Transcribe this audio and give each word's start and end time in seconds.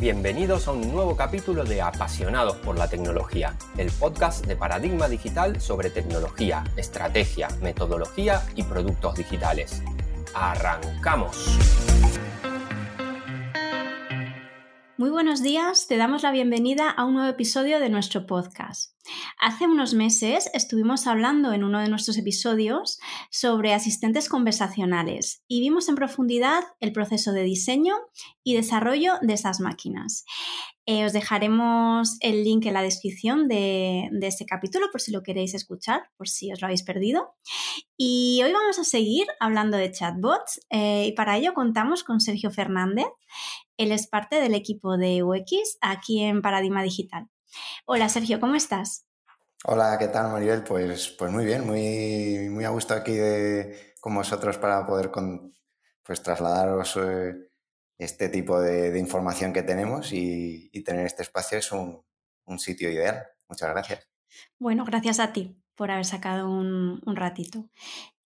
Bienvenidos 0.00 0.68
a 0.68 0.72
un 0.72 0.92
nuevo 0.92 1.16
capítulo 1.16 1.64
de 1.64 1.82
Apasionados 1.82 2.56
por 2.58 2.78
la 2.78 2.88
Tecnología, 2.88 3.56
el 3.76 3.90
podcast 3.90 4.46
de 4.46 4.54
Paradigma 4.54 5.08
Digital 5.08 5.60
sobre 5.60 5.90
tecnología, 5.90 6.62
estrategia, 6.76 7.48
metodología 7.62 8.42
y 8.54 8.62
productos 8.62 9.16
digitales. 9.16 9.82
¡Arrancamos! 10.34 11.58
Muy 14.96 15.10
buenos 15.10 15.42
días, 15.42 15.88
te 15.88 15.96
damos 15.96 16.22
la 16.22 16.30
bienvenida 16.30 16.90
a 16.90 17.04
un 17.04 17.14
nuevo 17.14 17.30
episodio 17.30 17.80
de 17.80 17.88
nuestro 17.88 18.24
podcast. 18.24 18.97
Hace 19.38 19.66
unos 19.66 19.94
meses 19.94 20.50
estuvimos 20.54 21.06
hablando 21.06 21.52
en 21.52 21.64
uno 21.64 21.80
de 21.80 21.88
nuestros 21.88 22.18
episodios 22.18 22.98
sobre 23.30 23.74
asistentes 23.74 24.28
conversacionales 24.28 25.42
y 25.48 25.60
vimos 25.60 25.88
en 25.88 25.94
profundidad 25.94 26.64
el 26.80 26.92
proceso 26.92 27.32
de 27.32 27.42
diseño 27.42 27.94
y 28.42 28.54
desarrollo 28.54 29.14
de 29.22 29.34
esas 29.34 29.60
máquinas. 29.60 30.24
Eh, 30.90 31.04
os 31.04 31.12
dejaremos 31.12 32.16
el 32.20 32.44
link 32.44 32.64
en 32.64 32.72
la 32.72 32.82
descripción 32.82 33.46
de, 33.46 34.08
este 34.22 34.46
capítulo 34.46 34.86
por 34.90 35.02
si 35.02 35.12
lo 35.12 35.22
queréis 35.22 35.52
escuchar, 35.52 36.08
por 36.16 36.30
si 36.30 36.50
os 36.50 36.62
lo 36.62 36.66
habéis 36.66 36.82
perdido. 36.82 37.34
Y 37.98 38.40
hoy 38.42 38.52
vamos 38.52 38.78
a 38.78 38.84
seguir 38.84 39.26
hablando 39.38 39.76
de 39.76 39.92
chatbots 39.92 40.60
eh, 40.70 41.04
y 41.08 41.12
para 41.12 41.36
ello 41.36 41.52
contamos 41.52 42.04
con 42.04 42.20
Sergio 42.20 42.50
Fernández. 42.50 43.08
Él 43.76 43.92
es 43.92 44.06
parte 44.06 44.40
del 44.40 44.54
equipo 44.54 44.96
de 44.96 45.22
UX 45.22 45.76
aquí 45.82 46.22
en 46.22 46.40
Paradigma 46.40 46.82
Digital. 46.82 47.28
Hola 47.86 48.08
Sergio, 48.08 48.40
¿cómo 48.40 48.54
estás? 48.54 49.06
Hola, 49.64 49.96
¿qué 49.98 50.08
tal 50.08 50.30
Maribel? 50.30 50.62
Pues, 50.62 51.08
pues 51.08 51.32
muy 51.32 51.44
bien, 51.44 51.66
muy, 51.66 52.48
muy 52.48 52.64
a 52.64 52.68
gusto 52.68 52.94
aquí 52.94 53.12
de, 53.12 53.94
con 54.00 54.14
vosotros 54.14 54.56
para 54.56 54.86
poder 54.86 55.10
pues, 56.04 56.22
trasladaros 56.22 56.96
eh, 56.96 57.50
este 57.98 58.28
tipo 58.28 58.60
de, 58.60 58.96
información 58.98 59.52
que 59.52 59.64
tenemos 59.64 60.12
y, 60.12 60.70
tener 60.84 61.06
este 61.06 61.22
espacio 61.22 61.58
es 61.58 61.72
un, 61.72 62.04
sitio 62.58 62.90
ideal. 62.90 63.26
Muchas 63.48 63.70
gracias. 63.70 64.08
Bueno, 64.58 64.84
gracias 64.84 65.18
a 65.18 65.32
ti 65.32 65.56
por 65.74 65.90
haber 65.90 66.06
sacado 66.06 66.48
un, 66.48 67.02
ratito. 67.16 67.68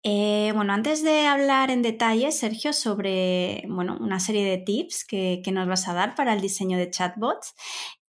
Eh, 0.04 0.52
bueno, 0.54 0.72
antes 0.74 1.02
de 1.02 1.26
hablar 1.26 1.70
en 1.70 1.80
detalle, 1.82 2.30
Sergio, 2.30 2.72
sobre 2.72 3.64
bueno, 3.68 3.96
una 4.00 4.20
serie 4.20 4.44
de 4.44 4.58
tips 4.58 5.04
que, 5.04 5.40
que, 5.44 5.52
nos 5.52 5.66
vas 5.66 5.88
a 5.88 5.94
dar 5.94 6.14
para 6.14 6.34
el 6.34 6.40
diseño 6.40 6.76
de 6.76 6.90
chatbots, 6.90 7.54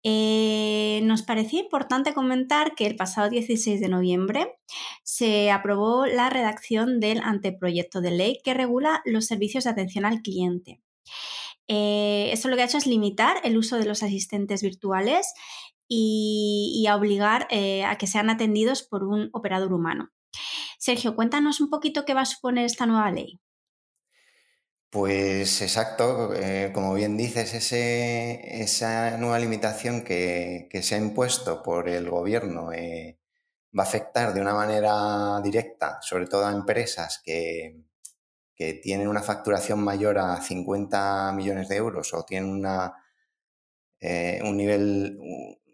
eh, 0.03 0.99
nos 1.03 1.23
parecía 1.23 1.61
importante 1.61 2.13
comentar 2.13 2.75
que 2.75 2.85
el 2.85 2.97
pasado 2.97 3.29
16 3.29 3.79
de 3.79 3.87
noviembre 3.87 4.57
se 5.03 5.49
aprobó 5.49 6.05
la 6.05 6.29
redacción 6.29 6.99
del 6.99 7.21
anteproyecto 7.21 8.01
de 8.01 8.11
ley 8.11 8.39
que 8.43 8.53
regula 8.53 9.01
los 9.05 9.25
servicios 9.25 9.63
de 9.63 9.69
atención 9.69 10.03
al 10.05 10.21
cliente. 10.21 10.81
Eh, 11.69 12.29
esto 12.33 12.49
lo 12.49 12.57
que 12.57 12.63
ha 12.63 12.65
hecho 12.65 12.77
es 12.77 12.87
limitar 12.87 13.37
el 13.43 13.57
uso 13.57 13.77
de 13.77 13.85
los 13.85 14.03
asistentes 14.03 14.61
virtuales 14.61 15.33
y, 15.87 16.85
obligar 16.93 17.47
eh, 17.49 17.83
a 17.85 17.97
que 17.97 18.07
sean 18.07 18.29
atendidos 18.29 18.83
por 18.83 19.03
un 19.03 19.29
operador 19.31 19.73
humano. 19.73 20.11
Sergio, 20.79 21.15
cuéntanos 21.15 21.61
un 21.61 21.69
poquito 21.69 22.03
qué 22.03 22.13
va 22.13 22.21
a 22.21 22.25
suponer 22.25 22.65
esta 22.65 22.85
nueva 22.85 23.11
ley. 23.11 23.39
Pues 24.93 25.61
exacto, 25.61 26.33
eh, 26.35 26.71
como 26.73 26.93
bien 26.93 27.17
dices, 27.17 27.73
esa 27.73 29.17
nueva 29.17 29.39
limitación 29.39 30.03
que, 30.03 30.69
se 30.83 30.95
ha 30.95 30.97
impuesto 30.99 31.63
por 31.63 31.89
el 31.89 32.09
gobierno 32.09 32.67
va 32.67 33.83
a 33.83 33.87
afectar 33.87 34.33
de 34.33 34.41
una 34.41 34.53
manera 34.53 35.41
directa, 35.43 35.99
sobre 36.01 36.27
todo 36.27 36.45
a 36.45 36.51
empresas 36.51 37.21
que, 37.25 37.83
que 38.55 38.73
tienen 38.75 39.07
una 39.07 39.23
facturación 39.23 39.83
mayor 39.83 40.19
a 40.19 40.41
50 40.41 41.33
millones 41.33 41.69
de 41.69 41.75
euros 41.77 42.13
o 42.13 42.23
tienen 42.23 42.49
una, 42.49 42.93
eh, 43.99 44.39
un 44.43 44.57
nivel, 44.57 45.17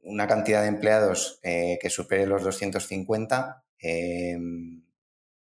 una 0.03 0.27
cantidad 0.27 0.61
de 0.61 0.69
empleados 0.69 1.39
eh, 1.43 1.77
que 1.81 1.89
supere 1.89 2.25
los 2.25 2.43
250 2.43 3.65
em, 3.79 4.83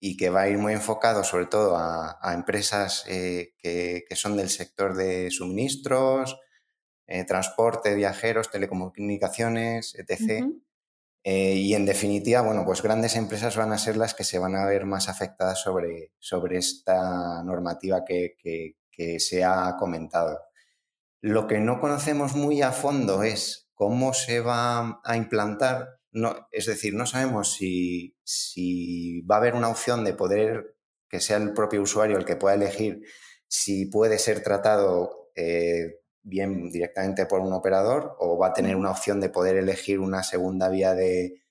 y 0.07 0.19
que 0.19 0.29
va 0.29 0.43
a 0.43 0.49
ir 0.49 0.59
muy 0.59 0.75
enfocado 0.75 1.25
sobre 1.25 1.47
todo 1.47 1.77
a, 1.79 2.35
empresas 2.35 3.05
eh, 3.09 3.55
que, 3.59 4.05
son 4.17 4.37
del 4.37 4.51
sector 4.51 4.95
de 4.95 5.31
suministros, 5.31 6.39
transporte, 7.27 7.95
viajeros, 7.95 8.51
telecomunicaciones, 8.51 9.95
etc. 9.95 10.45
Eh, 11.27 11.55
y 11.55 11.75
en 11.75 11.87
definitiva, 11.87 12.43
bueno, 12.43 12.67
pues 12.67 12.83
grandes 12.83 13.17
empresas 13.17 13.57
van 13.57 13.73
a 13.73 13.79
ser 13.79 13.97
las 13.97 14.13
que 14.13 14.25
se 14.25 14.39
van 14.39 14.55
a 14.57 14.67
ver 14.67 14.85
más 14.85 15.09
afectadas 15.09 15.59
sobre, 15.59 16.13
sobre 16.19 16.59
esta 16.59 17.43
normativa 17.43 18.05
que, 18.05 18.37
se 19.19 19.43
ha 19.43 19.75
comentado. 19.79 20.39
Lo 21.23 21.47
que 21.47 21.61
no 21.61 21.81
conocemos 21.81 22.37
muy 22.37 22.61
a 22.61 22.73
fondo 22.73 23.23
es 23.23 23.71
cómo 23.73 24.13
se 24.13 24.41
va 24.41 25.01
a 25.03 25.17
implantar, 25.17 25.99
no, 26.15 26.47
es 26.53 26.67
decir, 26.67 26.95
no 26.95 27.07
sabemos 27.07 27.55
si, 27.55 28.15
va 29.29 29.35
a 29.35 29.39
haber 29.39 29.55
una 29.55 29.69
opción 29.69 30.05
de 30.05 30.15
poder 30.15 30.77
que 31.09 31.21
sea 31.21 31.37
el 31.39 31.53
propio 31.53 31.83
usuario 31.83 32.17
el 32.17 32.25
que 32.25 32.37
pueda 32.37 32.55
elegir 32.55 33.03
si 33.49 33.87
puede 33.87 34.19
ser 34.19 34.43
tratado 34.43 35.31
eh, 35.35 36.01
bien 36.23 36.71
directamente 36.71 37.27
por 37.27 37.41
un 37.41 37.53
operador 37.53 38.17
o 38.21 38.39
va 38.39 38.49
a 38.49 38.53
tener 38.53 38.77
una 38.77 38.93
opción 38.93 39.21
de 39.21 39.29
poder 39.29 39.57
elegir 39.57 39.99
una 39.99 40.23
segunda 40.23 40.69
vía 40.69 40.95
de, 40.95 41.43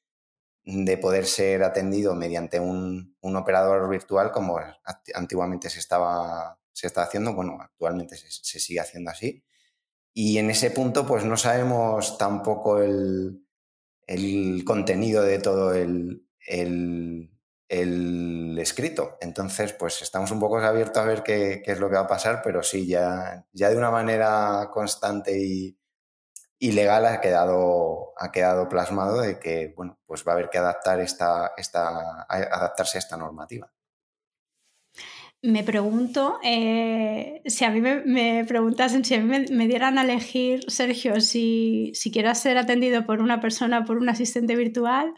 de 0.63 0.97
poder 0.97 1.25
ser 1.25 1.63
atendido 1.63 2.15
mediante 2.15 2.61
un, 2.61 3.17
un, 3.19 3.35
operador 3.35 3.89
virtual 3.89 4.31
como 4.31 4.59
antiguamente 5.13 5.69
se 5.69 5.79
estaba, 5.79 6.57
se 6.71 6.87
está 6.87 7.03
haciendo, 7.03 7.33
bueno, 7.35 7.57
actualmente 7.59 8.15
se, 8.15 8.31
se, 8.31 8.59
sigue 8.59 8.79
haciendo 8.79 9.11
así. 9.11 9.43
Y 10.13 10.37
en 10.37 10.49
ese 10.49 10.71
punto 10.71 11.05
pues 11.05 11.25
no 11.25 11.37
sabemos 11.37 12.17
tampoco 12.17 12.81
el, 12.81 13.42
el 14.13 14.63
contenido 14.65 15.23
de 15.23 15.39
todo 15.39 15.73
el, 15.73 16.27
el, 16.47 17.29
escrito. 18.59 19.17
Entonces, 19.21 19.73
pues 19.73 20.01
estamos 20.01 20.31
un 20.31 20.39
poco 20.39 20.57
abiertos 20.59 21.01
a 21.01 21.05
ver 21.05 21.23
qué, 21.23 21.63
es 21.65 21.79
lo 21.79 21.89
que 21.89 21.95
va 21.95 22.01
a 22.01 22.07
pasar, 22.07 22.41
pero 22.43 22.63
sí, 22.63 22.87
ya, 22.87 23.45
ya 23.51 23.69
de 23.69 23.77
una 23.77 23.91
manera 23.91 24.69
constante 24.71 25.37
y, 25.37 25.77
legal 26.59 27.05
ha 27.05 27.19
quedado, 27.19 28.13
ha 28.17 28.31
quedado 28.31 28.69
plasmado 28.69 29.19
de 29.19 29.37
que, 29.37 29.73
bueno, 29.75 29.99
pues 30.05 30.25
va 30.25 30.31
a 30.31 30.35
haber 30.35 30.49
que 30.49 30.59
adaptar 30.59 31.01
esta, 31.01 31.51
esta, 31.57 32.23
adaptarse 32.23 32.97
a 32.97 32.99
esta 32.99 33.17
normativa. 33.17 33.69
Me 35.43 35.63
pregunto, 35.63 36.39
eh, 36.41 37.41
si 37.45 37.65
a 37.65 37.69
mí 37.69 37.81
me, 37.81 38.45
preguntasen, 38.45 39.03
si 39.03 39.13
a 39.13 39.19
mí 39.19 39.45
me, 39.51 39.67
dieran 39.67 39.97
a 39.97 40.03
elegir, 40.03 40.63
Sergio, 40.69 41.19
si, 41.19 41.91
si 41.93 42.11
quiero 42.11 42.33
ser 42.33 42.57
atendido 42.57 43.05
por 43.05 43.21
una 43.21 43.41
persona, 43.41 43.83
por 43.85 43.97
un 43.97 44.09
asistente 44.09 44.55
virtual, 44.55 45.13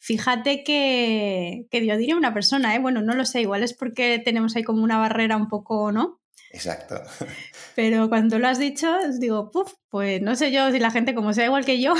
Fíjate 0.00 0.62
que, 0.62 1.66
que 1.72 1.84
yo 1.84 1.96
diría 1.96 2.16
una 2.16 2.32
persona, 2.32 2.74
¿eh? 2.74 2.78
bueno, 2.78 3.02
no 3.02 3.14
lo 3.14 3.24
sé, 3.24 3.40
igual 3.40 3.64
es 3.64 3.74
porque 3.74 4.20
tenemos 4.24 4.54
ahí 4.54 4.62
como 4.62 4.84
una 4.84 4.96
barrera 4.96 5.36
un 5.36 5.48
poco, 5.48 5.90
¿no? 5.90 6.20
Exacto. 6.52 7.02
Pero 7.74 8.08
cuando 8.08 8.38
lo 8.38 8.46
has 8.46 8.58
dicho, 8.58 8.96
digo, 9.18 9.50
puf, 9.50 9.74
pues 9.88 10.22
no 10.22 10.36
sé 10.36 10.52
yo 10.52 10.70
si 10.70 10.78
la 10.78 10.92
gente 10.92 11.14
como 11.14 11.32
sea 11.32 11.46
igual 11.46 11.64
que 11.64 11.80
yo. 11.80 11.94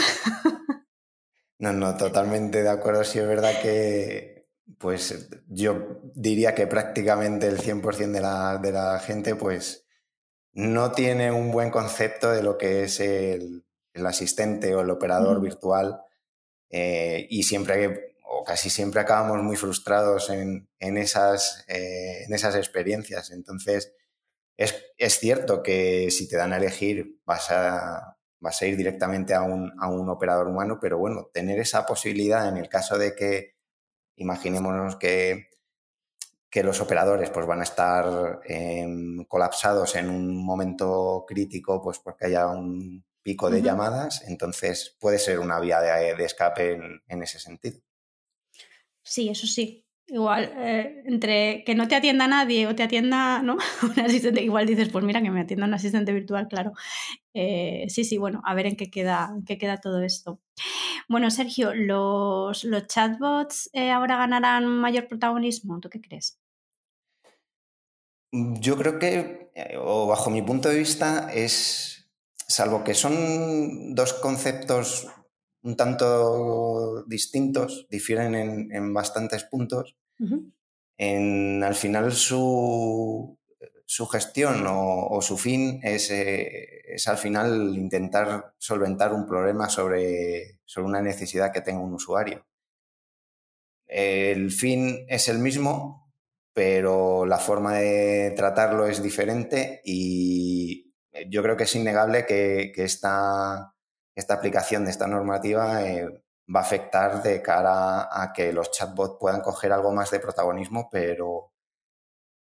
No, 1.60 1.72
no, 1.72 1.96
totalmente 1.96 2.62
de 2.62 2.68
acuerdo. 2.68 3.02
Sí 3.02 3.18
es 3.18 3.26
verdad 3.26 3.60
que, 3.60 4.37
pues 4.76 5.28
yo 5.48 6.00
diría 6.14 6.54
que 6.54 6.66
prácticamente 6.66 7.46
el 7.46 7.58
100% 7.58 8.12
de 8.12 8.20
la, 8.20 8.58
de 8.58 8.72
la 8.72 8.98
gente, 8.98 9.34
pues 9.34 9.86
no 10.52 10.92
tiene 10.92 11.32
un 11.32 11.50
buen 11.50 11.70
concepto 11.70 12.30
de 12.30 12.42
lo 12.42 12.58
que 12.58 12.84
es 12.84 13.00
el, 13.00 13.64
el 13.94 14.06
asistente 14.06 14.74
o 14.74 14.80
el 14.80 14.90
operador 14.90 15.40
virtual 15.40 16.02
eh, 16.70 17.26
y 17.30 17.44
siempre, 17.44 18.14
o 18.24 18.44
casi 18.44 18.70
siempre 18.70 19.00
acabamos 19.00 19.42
muy 19.42 19.56
frustrados 19.56 20.30
en, 20.30 20.68
en 20.78 20.98
esas, 20.98 21.64
eh, 21.68 22.24
en 22.24 22.34
esas 22.34 22.54
experiencias. 22.56 23.30
Entonces, 23.30 23.94
es, 24.56 24.74
es, 24.96 25.18
cierto 25.18 25.62
que 25.62 26.10
si 26.10 26.28
te 26.28 26.36
dan 26.36 26.52
a 26.52 26.58
elegir 26.58 27.20
vas 27.24 27.50
a, 27.50 28.18
vas 28.40 28.60
a 28.60 28.66
ir 28.66 28.76
directamente 28.76 29.34
a 29.34 29.42
un, 29.42 29.72
a 29.80 29.88
un 29.88 30.08
operador 30.10 30.48
humano, 30.48 30.78
pero 30.80 30.98
bueno, 30.98 31.30
tener 31.32 31.58
esa 31.58 31.86
posibilidad 31.86 32.48
en 32.48 32.56
el 32.56 32.68
caso 32.68 32.98
de 32.98 33.14
que, 33.14 33.57
imaginémonos 34.18 34.96
que, 34.96 35.48
que 36.50 36.62
los 36.62 36.80
operadores 36.80 37.30
pues, 37.30 37.46
van 37.46 37.60
a 37.60 37.64
estar 37.64 38.40
em, 38.44 39.24
colapsados 39.24 39.96
en 39.96 40.10
un 40.10 40.44
momento 40.44 41.24
crítico, 41.26 41.80
pues 41.82 41.98
porque 41.98 42.26
haya 42.26 42.46
un, 42.46 43.04
pico 43.28 43.50
de 43.50 43.60
llamadas, 43.60 44.22
entonces 44.26 44.96
puede 44.98 45.18
ser 45.18 45.38
una 45.38 45.60
vía 45.60 45.80
de, 45.80 46.24
escape 46.24 46.80
en, 47.06 47.22
ese 47.22 47.38
sentido. 47.38 47.78
Sí, 49.02 49.28
eso 49.28 49.46
sí. 49.46 49.86
Igual, 50.10 50.52
eh, 50.56 51.02
entre 51.04 51.64
que 51.64 51.74
no 51.74 51.86
te 51.86 51.94
atienda 51.94 52.26
nadie 52.26 52.66
o 52.66 52.74
te 52.74 52.82
atienda 52.82 53.42
¿no? 53.42 53.58
un 53.82 54.00
asistente, 54.00 54.42
igual 54.42 54.66
dices, 54.66 54.88
pues 54.88 55.04
mira, 55.04 55.20
que 55.20 55.30
me 55.30 55.40
atienda 55.40 55.66
un 55.66 55.74
asistente 55.74 56.12
virtual, 56.12 56.48
claro. 56.48 56.72
Eh, 57.34 57.84
sí, 57.88 58.04
sí, 58.04 58.16
bueno, 58.16 58.40
a 58.44 58.54
ver 58.54 58.66
en 58.66 58.76
qué 58.76 58.90
queda, 58.90 59.34
qué 59.46 59.58
queda 59.58 59.76
todo 59.76 60.02
esto. 60.02 60.40
Bueno, 61.08 61.30
Sergio, 61.30 61.74
¿los, 61.74 62.64
los 62.64 62.86
chatbots 62.86 63.68
eh, 63.74 63.90
ahora 63.90 64.16
ganarán 64.16 64.66
mayor 64.66 65.08
protagonismo? 65.08 65.78
¿Tú 65.78 65.90
qué 65.90 66.00
crees? 66.00 66.38
Yo 68.32 68.76
creo 68.76 68.98
que, 68.98 69.50
o 69.78 70.06
bajo 70.06 70.30
mi 70.30 70.42
punto 70.42 70.70
de 70.70 70.78
vista, 70.78 71.30
es 71.32 72.10
salvo 72.46 72.82
que 72.82 72.94
son 72.94 73.94
dos 73.94 74.14
conceptos 74.14 75.06
un 75.62 75.76
tanto 75.76 77.04
distintos, 77.04 77.86
difieren 77.90 78.34
en, 78.72 78.94
bastantes 78.94 79.44
puntos, 79.44 79.96
en, 80.96 81.62
al 81.62 81.74
final 81.74 82.12
su, 82.12 83.38
su 83.84 84.06
gestión 84.06 84.64
o, 84.68 85.20
su 85.22 85.36
fin 85.36 85.80
es, 85.82 86.10
eh, 86.10 86.82
es, 86.94 87.08
al 87.08 87.18
final 87.18 87.76
intentar 87.76 88.54
solventar 88.58 89.12
un 89.12 89.26
problema 89.26 89.68
sobre, 89.68 90.60
sobre 90.64 90.86
una 90.86 91.02
necesidad 91.02 91.52
que 91.52 91.62
tenga 91.62 91.80
un 91.80 91.94
usuario. 91.94 92.46
El 93.86 94.50
fin 94.50 95.06
es 95.08 95.28
el 95.28 95.38
mismo, 95.38 96.12
pero 96.52 97.24
la 97.24 97.38
forma 97.38 97.74
de 97.74 98.32
tratarlo 98.36 98.86
es 98.86 99.02
diferente 99.02 99.80
y 99.84 100.92
yo 101.28 101.42
creo 101.42 101.56
que 101.56 101.64
es 101.64 101.74
innegable 101.74 102.26
que, 102.26 102.72
esta, 102.76 103.74
esta, 104.18 104.34
aplicación 104.34 104.84
de 104.84 104.90
esta 104.90 105.06
normativa 105.06 105.86
eh, 105.86 106.22
va 106.54 106.60
a 106.60 106.62
afectar 106.62 107.22
de 107.22 107.40
cara 107.42 108.08
a 108.10 108.32
que 108.32 108.52
los 108.52 108.70
chatbots 108.70 109.16
puedan 109.20 109.40
coger 109.40 109.72
algo 109.72 109.92
más 109.92 110.10
de 110.10 110.20
protagonismo, 110.20 110.88
pero, 110.90 111.52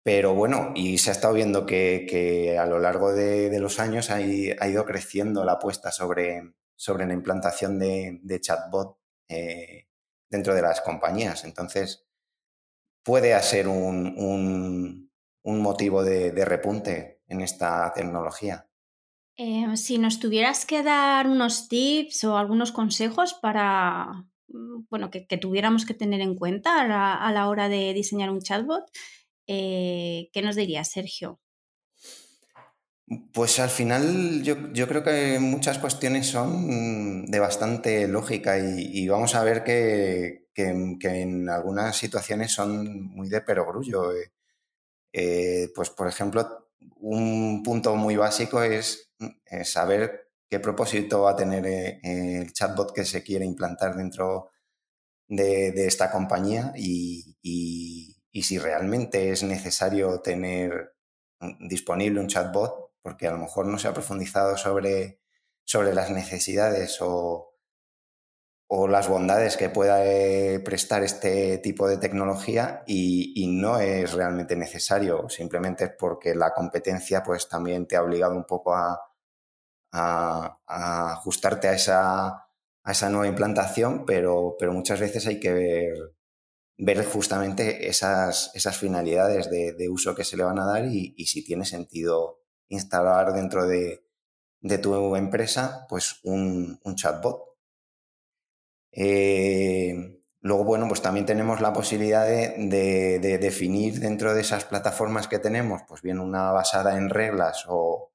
pero 0.03 0.33
bueno, 0.33 0.71
y 0.75 0.97
se 0.97 1.11
ha 1.11 1.13
estado 1.13 1.33
viendo 1.33 1.65
que, 1.65 2.57
a 2.59 2.65
lo 2.65 2.79
largo 2.79 3.13
de, 3.13 3.59
los 3.59 3.79
años 3.79 4.09
ha, 4.09 4.21
ido 4.21 4.85
creciendo 4.85 5.43
la 5.43 5.53
apuesta 5.53 5.91
sobre, 5.91 6.53
sobre 6.75 7.05
la 7.05 7.13
implantación 7.13 7.77
de, 7.77 8.39
chatbot 8.41 8.97
eh, 9.29 9.87
dentro 10.29 10.55
de 10.55 10.61
las 10.61 10.81
compañías. 10.81 11.43
Entonces, 11.43 12.07
puede 13.03 13.39
ser 13.41 13.67
un, 13.67 15.11
motivo 15.43 16.03
de, 16.03 16.45
repunte 16.45 17.21
en 17.27 17.41
esta 17.41 17.91
tecnología. 17.93 18.67
Eh, 19.43 19.75
si 19.75 19.97
nos 19.97 20.19
tuvieras 20.19 20.67
que 20.67 20.83
dar 20.83 21.25
unos 21.25 21.67
tips 21.67 22.25
o 22.25 22.37
algunos 22.37 22.71
consejos 22.71 23.33
para 23.33 24.27
mm, 24.49 24.83
bueno, 24.87 25.09
que, 25.09 25.25
tuviéramos 25.39 25.83
que 25.83 25.95
tener 25.95 26.21
en 26.21 26.35
cuenta 26.35 26.79
a 26.79 27.31
la, 27.31 27.47
hora 27.47 27.67
de 27.67 27.91
diseñar 27.95 28.29
un 28.29 28.41
chatbot, 28.41 28.83
eh, 29.47 30.29
¿qué 30.31 30.43
nos 30.43 30.55
dirías, 30.55 30.91
Sergio? 30.91 31.39
Pues 33.33 33.59
al 33.59 33.71
final 33.71 34.43
yo, 34.43 34.87
creo 34.87 35.03
que 35.03 35.39
muchas 35.39 35.79
cuestiones 35.79 36.27
son 36.27 37.25
de 37.25 37.39
bastante 37.39 38.07
lógica 38.07 38.59
y, 38.59 39.07
vamos 39.07 39.33
a 39.33 39.43
ver 39.43 39.63
que, 39.63 40.49
en 40.55 41.49
algunas 41.49 41.97
situaciones 41.97 42.51
son 42.51 43.07
muy 43.07 43.27
de 43.27 43.41
perogrullo. 43.41 44.13
Eh, 44.13 44.31
eh, 45.13 45.69
pues 45.73 45.89
por 45.89 46.07
ejemplo, 46.07 46.69
un 46.99 47.63
punto 47.63 47.95
muy 47.95 48.15
básico 48.15 48.61
es, 48.61 49.10
saber 49.63 50.31
qué 50.49 50.59
propósito 50.59 51.21
va 51.21 51.31
a 51.31 51.35
tener 51.35 51.65
eh, 51.65 51.99
el 52.03 52.53
chatbot 52.53 52.93
que 52.93 53.05
se 53.05 53.23
quiere 53.23 53.45
implantar 53.45 53.95
dentro 53.95 54.51
de, 55.27 55.69
esta 55.87 56.11
compañía 56.11 56.73
y, 56.75 57.37
y 58.31 58.43
si 58.43 58.57
realmente 58.57 59.31
es 59.31 59.43
necesario 59.43 60.21
tener 60.21 60.93
disponible 61.59 62.19
un 62.19 62.27
chatbot 62.27 62.91
porque 63.01 63.27
a 63.27 63.31
lo 63.31 63.37
mejor 63.37 63.65
no 63.65 63.77
se 63.79 63.87
ha 63.87 63.93
profundizado 63.93 64.57
sobre, 64.57 65.21
sobre 65.63 65.93
las 65.93 66.11
necesidades 66.11 66.97
o, 67.01 67.55
o 68.67 68.87
las 68.87 69.07
bondades 69.07 69.57
que 69.57 69.69
pueda 69.69 70.05
eh, 70.05 70.59
prestar 70.59 71.03
este 71.03 71.57
tipo 71.57 71.87
de 71.87 71.97
tecnología 71.97 72.83
y, 72.87 73.47
no 73.47 73.79
es 73.79 74.13
realmente 74.13 74.55
necesario, 74.55 75.29
simplemente 75.29 75.83
es 75.85 75.91
porque 75.99 76.33
la 76.35 76.53
competencia 76.53 77.21
pues 77.21 77.49
también 77.49 77.85
te 77.85 77.95
ha 77.95 78.03
obligado 78.03 78.35
un 78.35 78.45
poco 78.45 78.73
a, 78.73 78.99
a, 79.91 80.59
ajustarte 81.13 81.67
a 81.67 81.73
esa, 81.73 82.27
a 82.27 82.91
esa 82.91 83.09
nueva 83.09 83.27
implantación, 83.27 84.05
pero, 84.05 84.55
pero 84.59 84.73
muchas 84.73 84.99
veces 84.99 85.27
hay 85.27 85.39
que 85.39 85.53
ver, 86.77 87.05
justamente 87.05 87.87
esas, 87.87 88.51
esas 88.55 88.77
finalidades 88.77 89.49
de, 89.49 89.73
de, 89.73 89.89
uso 89.89 90.15
que 90.15 90.23
se 90.23 90.37
le 90.37 90.43
van 90.43 90.59
a 90.59 90.65
dar 90.65 90.85
y, 90.85 91.13
si 91.25 91.43
tiene 91.43 91.65
sentido 91.65 92.41
instalar 92.69 93.33
dentro 93.33 93.67
de, 93.67 94.03
tu 94.81 95.15
empresa 95.15 95.85
pues 95.89 96.19
un, 96.23 96.79
chatbot. 96.95 97.51
Eh, 98.93 100.21
luego, 100.41 100.63
bueno, 100.65 100.87
pues 100.87 101.01
también 101.01 101.25
tenemos 101.25 101.61
la 101.61 101.73
posibilidad 101.73 102.25
de, 102.25 103.37
definir 103.39 103.99
dentro 103.99 104.33
de 104.33 104.41
esas 104.41 104.65
plataformas 104.65 105.27
que 105.27 105.39
tenemos, 105.39 105.81
pues 105.87 106.01
bien 106.01 106.19
una 106.19 106.51
basada 106.51 106.97
en 106.97 107.09
reglas 107.09 107.65
o, 107.67 108.10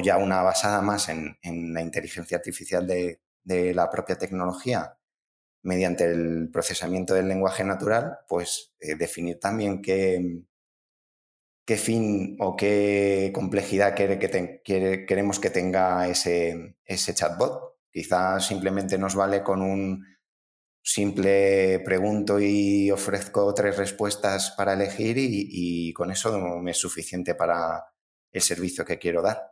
ya 0.00 0.16
una 0.16 0.42
basada 0.42 0.80
más 0.80 1.08
en, 1.08 1.36
la 1.74 1.82
inteligencia 1.82 2.38
artificial 2.38 2.86
de, 2.86 3.20
la 3.74 3.90
propia 3.90 4.16
tecnología 4.16 4.96
mediante 5.64 6.04
el 6.04 6.48
procesamiento 6.50 7.14
del 7.14 7.28
lenguaje 7.28 7.62
natural, 7.64 8.18
pues 8.28 8.72
eh, 8.80 8.94
definir 8.96 9.38
también 9.38 9.82
qué, 9.82 10.44
fin 11.76 12.36
o 12.40 12.56
qué 12.56 13.30
complejidad 13.34 13.94
queremos 13.94 15.40
que 15.40 15.50
tenga 15.50 16.08
ese, 16.08 16.76
chatbot. 17.14 17.76
Quizás 17.92 18.46
simplemente 18.46 18.96
nos 18.96 19.14
vale 19.14 19.42
con 19.42 19.60
un 19.62 20.06
simple 20.82 21.80
pregunto 21.84 22.40
y 22.40 22.90
ofrezco 22.90 23.52
tres 23.54 23.76
respuestas 23.76 24.52
para 24.56 24.72
elegir 24.72 25.16
y, 25.18 25.92
con 25.92 26.10
eso 26.10 26.38
me 26.60 26.70
es 26.70 26.78
suficiente 26.78 27.34
para 27.34 27.84
el 28.32 28.40
servicio 28.40 28.84
que 28.84 28.98
quiero 28.98 29.22
dar. 29.22 29.51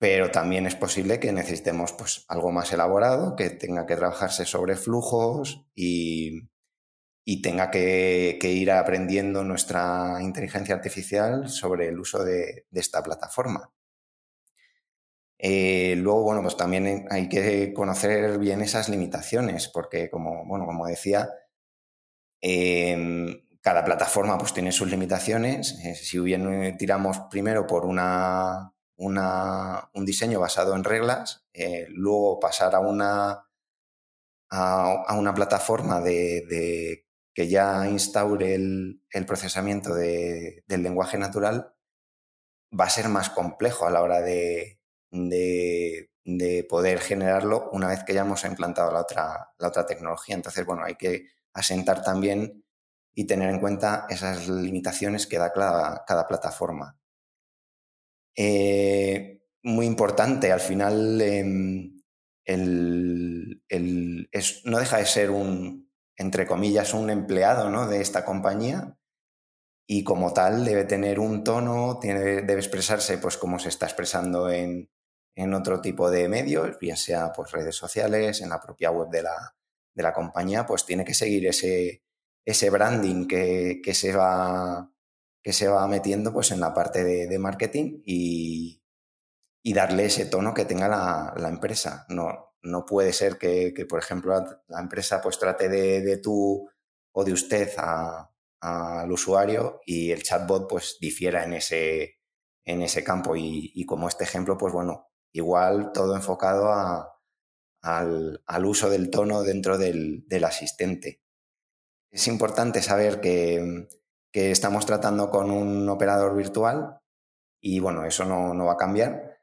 Pero 0.00 0.32
también 0.32 0.66
es 0.66 0.74
posible 0.74 1.20
que 1.20 1.30
necesitemos 1.30 1.92
pues, 1.92 2.24
algo 2.26 2.50
más 2.50 2.72
elaborado, 2.72 3.36
que 3.36 3.50
tenga 3.50 3.86
que 3.86 3.94
trabajarse 3.94 4.46
sobre 4.46 4.74
flujos 4.74 5.66
y, 5.74 6.48
y 7.24 7.42
tenga 7.42 7.70
que, 7.70 8.38
ir 8.42 8.72
aprendiendo 8.72 9.44
nuestra 9.44 10.18
inteligencia 10.20 10.74
artificial 10.74 11.48
sobre 11.48 11.86
el 11.86 12.00
uso 12.00 12.24
de, 12.24 12.66
esta 12.72 13.04
plataforma. 13.04 13.70
Eh, 15.38 15.94
luego, 15.96 16.24
bueno, 16.24 16.42
pues 16.42 16.56
también 16.56 17.06
hay 17.08 17.28
que 17.28 17.72
conocer 17.72 18.36
bien 18.38 18.62
esas 18.62 18.88
limitaciones, 18.88 19.68
porque 19.68 20.10
como, 20.10 20.44
bueno, 20.44 20.66
como 20.66 20.86
decía, 20.86 21.30
em, 22.40 23.46
cada 23.60 23.84
plataforma 23.84 24.36
pues, 24.36 24.52
tiene 24.52 24.72
sus 24.72 24.90
limitaciones. 24.90 25.78
Eh, 25.84 25.94
si 25.94 26.18
bien 26.18 26.76
tiramos 26.76 27.20
primero 27.30 27.64
por 27.66 27.86
una, 27.86 28.72
un 29.00 30.04
diseño 30.04 30.40
basado 30.40 30.76
en 30.76 30.84
reglas, 30.84 31.46
eh, 31.54 31.86
luego 31.88 32.38
pasar 32.38 32.74
a 32.74 32.80
una, 32.80 33.48
a, 34.50 35.16
una 35.16 35.34
plataforma 35.34 36.00
de, 36.00 37.06
que 37.34 37.48
ya 37.48 37.88
instaure 37.88 38.54
el, 38.54 39.26
procesamiento 39.26 39.94
del 39.94 40.82
lenguaje 40.82 41.16
natural, 41.16 41.74
va 42.78 42.84
a 42.84 42.90
ser 42.90 43.08
más 43.08 43.30
complejo 43.30 43.86
a 43.86 43.90
la 43.90 44.02
hora 44.02 44.20
de, 44.20 44.78
poder 46.68 47.00
generarlo 47.00 47.70
una 47.72 47.88
vez 47.88 48.04
que 48.04 48.14
ya 48.14 48.20
hemos 48.20 48.44
implantado 48.44 48.92
la 48.92 49.00
otra, 49.00 49.50
la 49.58 49.68
otra 49.68 49.86
tecnología. 49.86 50.34
Entonces, 50.34 50.66
bueno, 50.66 50.84
hay 50.84 50.96
que 50.96 51.28
asentar 51.54 52.02
también 52.02 52.64
y 53.14 53.26
tener 53.26 53.48
en 53.50 53.60
cuenta 53.60 54.06
esas 54.08 54.48
limitaciones 54.48 55.26
que 55.26 55.38
da 55.38 55.52
cada, 55.52 56.28
plataforma. 56.28 56.99
Eh, 58.42 59.42
muy 59.64 59.84
importante, 59.84 60.50
al 60.50 60.60
final 60.60 61.20
em, 61.20 62.00
no 64.64 64.78
deja 64.78 64.96
de 64.96 65.04
ser 65.04 65.30
un, 65.30 65.92
entre 66.16 66.46
comillas, 66.46 66.94
un 66.94 67.10
empleado 67.10 67.68
¿no? 67.68 67.86
de 67.86 68.00
esta 68.00 68.24
compañía 68.24 68.96
y 69.86 70.04
como 70.04 70.32
tal 70.32 70.64
debe 70.64 70.84
tener 70.84 71.20
un 71.20 71.44
tono, 71.44 71.98
tiene, 72.00 72.40
debe 72.40 72.60
expresarse 72.60 73.18
pues 73.18 73.36
como 73.36 73.58
se 73.58 73.68
está 73.68 73.84
expresando 73.84 74.48
en, 74.48 74.90
en 75.34 75.52
otro 75.52 75.82
tipo 75.82 76.10
de 76.10 76.26
medios, 76.26 76.78
bien 76.78 76.96
sea 76.96 77.32
pues 77.32 77.52
redes 77.52 77.76
sociales, 77.76 78.40
en 78.40 78.48
la 78.48 78.60
propia 78.62 78.90
web 78.90 79.10
de 79.10 79.22
la, 79.22 79.54
de 79.94 80.02
la 80.02 80.14
compañía, 80.14 80.64
pues 80.64 80.86
tiene 80.86 81.04
que 81.04 81.12
seguir 81.12 81.46
ese, 81.46 82.04
ese 82.46 82.70
branding 82.70 83.26
que, 83.26 83.82
que, 83.84 83.92
se 83.92 84.14
va, 84.14 84.90
que 85.42 85.52
se 85.52 85.68
va 85.68 85.86
metiendo 85.86 86.32
pues 86.32 86.50
en 86.50 86.60
la 86.60 86.74
parte 86.74 87.04
de, 87.04 87.26
de 87.26 87.38
marketing 87.38 88.02
y, 88.04 88.82
y, 89.62 89.72
darle 89.72 90.06
ese 90.06 90.26
tono 90.26 90.54
que 90.54 90.64
tenga 90.64 90.88
la, 90.88 91.48
empresa. 91.48 92.06
No, 92.08 92.54
no 92.62 92.84
puede 92.84 93.12
ser 93.12 93.38
que, 93.38 93.86
por 93.88 93.98
ejemplo, 93.98 94.34
la 94.68 94.80
empresa 94.80 95.20
pues 95.20 95.38
trate 95.38 95.68
de, 95.68 96.16
tú 96.18 96.68
o 97.12 97.24
de 97.24 97.32
usted 97.32 97.70
al 98.60 99.12
usuario 99.12 99.80
y 99.86 100.10
el 100.10 100.22
chatbot 100.22 100.68
pues 100.68 100.98
difiera 101.00 101.44
en 101.44 101.54
ese, 101.54 102.20
en 102.64 102.82
ese 102.82 103.02
campo. 103.04 103.34
Y, 103.36 103.84
como 103.86 104.08
este 104.08 104.24
ejemplo, 104.24 104.58
pues 104.58 104.72
bueno, 104.72 105.08
igual 105.32 105.92
todo 105.92 106.14
enfocado 106.14 106.72
al, 107.82 108.64
uso 108.64 108.90
del 108.90 109.10
tono 109.10 109.42
dentro 109.42 109.78
del, 109.78 110.44
asistente. 110.44 111.22
Es 112.10 112.26
importante 112.26 112.82
saber 112.82 113.20
que, 113.20 113.88
estamos 114.32 114.86
tratando 114.86 115.30
con 115.30 115.50
un 115.50 115.88
operador 115.88 116.36
virtual 116.36 117.00
y 117.60 117.80
bueno, 117.80 118.04
eso 118.04 118.24
no, 118.24 118.54
no 118.54 118.66
va 118.66 118.72
a 118.72 118.76
cambiar 118.76 119.40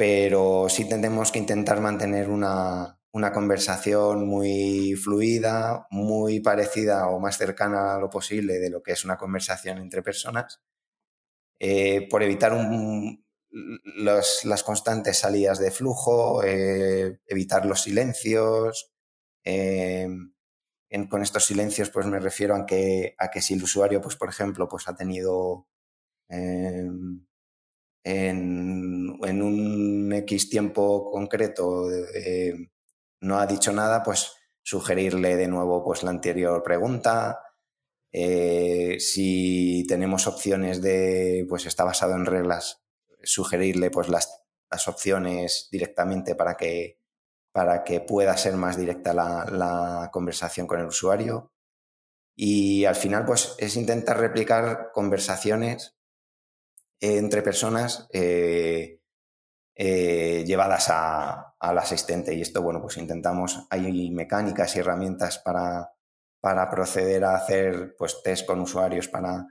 pero 0.00 0.66
sí 0.70 0.88
tenemos 0.88 1.30
que 1.30 1.38
intentar 1.38 1.78
mantener 1.82 2.30
una, 2.30 2.98
conversación 3.34 4.26
muy 4.26 4.94
fluida, 4.94 5.86
muy 5.90 6.40
parecida 6.40 7.10
o 7.10 7.20
más 7.20 7.36
cercana 7.36 7.96
a 7.96 7.98
lo 7.98 8.08
posible 8.08 8.58
de 8.60 8.70
lo 8.70 8.82
que 8.82 8.92
es 8.92 9.04
una 9.04 9.18
conversación 9.18 9.76
entre 9.76 10.02
personas, 10.02 10.62
eh, 11.58 12.08
por 12.08 12.22
evitar 12.22 12.56
las 13.96 14.62
constantes 14.62 15.18
salidas 15.18 15.58
de 15.58 15.70
flujo, 15.70 16.42
eh, 16.44 17.20
evitar 17.26 17.66
los 17.66 17.82
silencios. 17.82 18.94
Eh, 19.44 20.08
con 21.08 21.22
estos 21.22 21.44
silencios 21.44 21.90
pues 21.90 22.06
me 22.06 22.18
refiero 22.18 22.56
a 22.56 22.66
que, 22.66 23.14
a 23.18 23.30
que 23.30 23.40
si 23.40 23.54
el 23.54 23.62
usuario, 23.62 24.00
pues, 24.00 24.16
por 24.16 24.28
ejemplo, 24.28 24.68
pues, 24.68 24.88
ha 24.88 24.96
tenido 24.96 25.66
en, 26.28 27.26
un 29.42 30.12
X 30.12 30.48
tiempo 30.48 31.10
concreto 31.10 31.90
eh, 31.90 32.70
no 33.20 33.38
ha 33.38 33.46
dicho 33.46 33.72
nada, 33.72 34.02
pues 34.02 34.32
sugerirle 34.62 35.36
de 35.36 35.48
nuevo 35.48 35.84
pues, 35.84 36.02
la 36.02 36.10
anterior 36.10 36.62
pregunta. 36.62 37.40
Eh, 38.12 38.98
si 38.98 39.84
tenemos 39.86 40.26
opciones 40.26 40.82
de, 40.82 41.46
pues 41.48 41.66
está 41.66 41.84
basado 41.84 42.14
en 42.14 42.26
reglas, 42.26 42.82
sugerirle 43.22 43.90
pues 43.90 44.08
las, 44.08 44.42
las 44.70 44.88
opciones 44.88 45.68
directamente 45.70 46.34
para 46.34 46.56
que, 46.56 46.99
para 47.52 47.84
que 47.84 48.00
pueda 48.00 48.36
ser 48.36 48.54
más 48.54 48.76
directa 48.76 49.12
la, 49.12 50.08
conversación 50.12 50.66
con 50.66 50.80
el 50.80 50.86
usuario. 50.86 51.52
Y 52.36 52.84
al 52.84 52.96
final, 52.96 53.24
pues 53.24 53.54
es 53.58 53.76
intentar 53.76 54.18
replicar 54.18 54.90
conversaciones 54.92 55.96
entre 57.00 57.42
personas 57.42 58.08
eh, 58.12 59.00
eh, 59.74 60.44
llevadas 60.46 60.90
al 60.90 61.78
asistente. 61.78 62.34
Y 62.34 62.42
esto, 62.42 62.62
bueno, 62.62 62.80
pues 62.80 62.96
intentamos, 62.96 63.66
hay 63.70 64.10
mecánicas 64.10 64.76
y 64.76 64.80
herramientas 64.80 65.38
para, 65.38 65.92
para 66.40 66.70
proceder 66.70 67.24
a 67.24 67.36
hacer 67.36 67.94
pues 67.98 68.22
test 68.22 68.46
con 68.46 68.60
usuarios 68.60 69.08
para, 69.08 69.46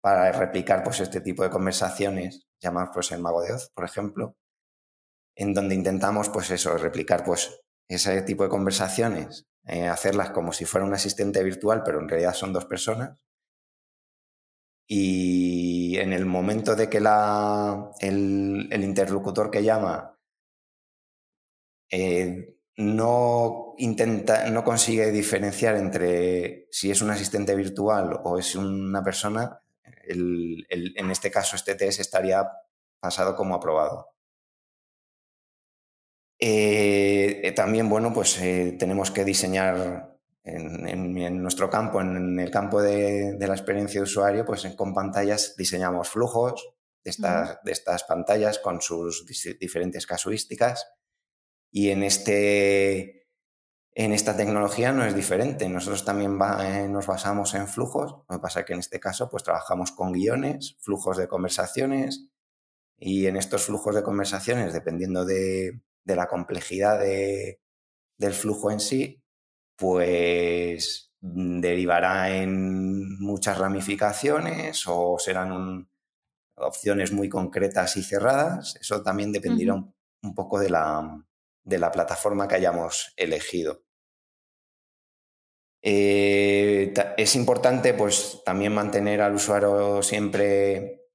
para 0.00 0.30
replicar 0.32 0.82
pues 0.82 1.00
este 1.00 1.20
tipo 1.20 1.42
de 1.42 1.50
conversaciones, 1.50 2.48
llamadas 2.60 2.90
pues 2.94 3.12
el 3.12 3.20
mago 3.20 3.42
de 3.42 3.52
Oz, 3.52 3.70
por 3.74 3.84
ejemplo, 3.84 4.36
en 5.34 5.54
donde 5.54 5.74
intentamos 5.74 6.28
pues 6.28 6.50
eso, 6.50 6.76
replicar 6.76 7.24
pues 7.24 7.60
ese 7.88 8.22
tipo 8.22 8.44
de 8.44 8.50
conversaciones, 8.50 9.46
eh, 9.66 9.88
hacerlas 9.88 10.30
como 10.30 10.52
si 10.52 10.64
fuera 10.64 10.86
un 10.86 10.94
asistente 10.94 11.42
virtual, 11.42 11.82
pero 11.84 12.00
en 12.00 12.08
realidad 12.08 12.34
son 12.34 12.52
dos 12.52 12.64
personas 12.64 13.18
y 14.92 15.96
en 15.98 16.12
el 16.12 16.26
momento 16.26 16.74
de 16.74 16.90
que 16.90 16.98
la, 16.98 17.92
el, 18.00 18.68
interlocutor 18.72 19.48
que 19.48 19.62
llama 19.62 20.18
eh, 21.88 22.56
no 22.76 23.74
intenta, 23.78 24.50
no 24.50 24.64
consigue 24.64 25.12
diferenciar 25.12 25.76
entre 25.76 26.66
si 26.72 26.90
es 26.90 27.02
un 27.02 27.10
asistente 27.10 27.54
virtual 27.54 28.18
o 28.24 28.36
es 28.36 28.56
una 28.56 29.04
persona, 29.04 29.62
en 30.08 31.10
este 31.12 31.30
caso 31.30 31.54
este 31.54 31.76
test 31.76 32.00
estaría 32.00 32.50
pasado 32.98 33.36
como 33.36 33.54
aprobado. 33.54 34.08
Eh, 36.40 37.40
eh, 37.44 37.52
también, 37.52 37.88
bueno, 37.88 38.12
pues 38.14 38.36
tenemos 38.78 39.10
que 39.10 39.24
diseñar 39.24 40.18
en, 40.42 41.42
nuestro 41.42 41.68
campo, 41.68 42.00
en 42.00 42.38
el 42.38 42.50
campo 42.50 42.80
de, 42.80 43.36
la 43.38 43.54
experiencia 43.54 44.00
de 44.00 44.04
usuario, 44.04 44.44
pues 44.44 44.66
con 44.76 44.94
pantallas 44.94 45.54
diseñamos 45.56 46.08
flujos 46.08 46.74
de 47.04 47.10
estas, 47.10 47.58
de 47.62 47.72
estas 47.72 48.04
pantallas 48.04 48.58
con 48.58 48.80
sus 48.80 49.26
diferentes 49.58 50.06
casuísticas. 50.06 50.86
Y 51.70 51.90
en, 51.90 52.02
este, 52.02 53.28
en 53.94 54.12
esta 54.12 54.36
tecnología 54.36 54.92
no 54.92 55.04
es 55.04 55.14
diferente. 55.14 55.68
Nosotros 55.68 56.04
también 56.04 56.38
eh, 56.62 56.88
nos 56.88 57.06
basamos 57.06 57.54
en 57.54 57.68
flujos, 57.68 58.24
lo 58.28 58.36
que 58.36 58.42
pasa 58.42 58.60
es 58.60 58.66
que 58.66 58.72
en 58.72 58.80
este 58.80 58.98
caso 58.98 59.28
pues 59.28 59.44
trabajamos 59.44 59.92
con 59.92 60.12
guiones, 60.12 60.76
flujos 60.80 61.16
de 61.16 61.28
conversaciones. 61.28 62.26
Y 63.02 63.26
en 63.26 63.36
estos 63.36 63.64
flujos 63.64 63.94
de 63.94 64.02
conversaciones, 64.02 64.74
dependiendo 64.74 65.24
de, 65.24 65.80
la 66.04 66.26
complejidad 66.26 67.00
del 67.00 68.34
flujo 68.34 68.70
en 68.70 68.80
sí, 68.80 69.22
pues 69.76 71.12
mm, 71.20 71.60
derivará 71.60 72.36
en 72.36 73.18
muchas 73.18 73.58
ramificaciones 73.58 74.84
o 74.86 75.18
serán 75.18 75.88
opciones 76.56 77.12
muy 77.12 77.28
concretas 77.28 77.96
y 77.96 78.02
cerradas. 78.02 78.76
Eso 78.80 79.02
también 79.02 79.32
dependerá 79.32 79.74
un, 79.74 80.34
poco 80.34 80.60
de 80.60 80.70
la, 80.70 81.24
plataforma 81.92 82.46
que 82.46 82.56
hayamos 82.56 83.12
elegido. 83.16 83.82
Eh, 85.82 86.92
es 87.16 87.36
importante 87.36 87.94
pues 87.94 88.42
también 88.44 88.74
mantener 88.74 89.22
al 89.22 89.34
usuario 89.34 90.02
siempre 90.02 91.06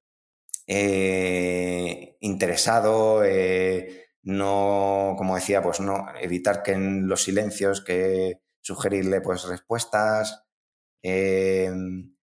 eh, 0.66 2.16
interesado, 2.20 3.22
eh, 3.24 4.05
no, 4.26 5.14
como 5.16 5.36
decía, 5.36 5.62
pues 5.62 5.78
no, 5.80 6.06
evitar 6.20 6.64
que 6.64 6.72
en 6.72 7.08
los 7.08 7.22
silencios 7.22 7.80
que 7.80 8.40
sugerirle 8.60 9.20
pues 9.20 9.44
respuestas. 9.44 10.44
Em, 11.02 12.16